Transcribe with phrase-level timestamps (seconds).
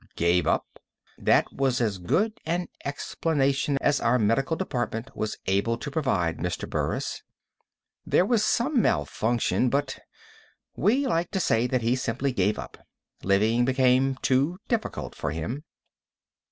[0.15, 0.79] "Gave up?"
[1.19, 6.67] "That was as good an explanation as our medical department was able to provide, Mr.
[6.67, 7.21] Burris.
[8.03, 9.99] There was some malfunction, but
[10.75, 12.79] we like to say that he simply gave up.
[13.21, 15.65] Living became too difficult for him."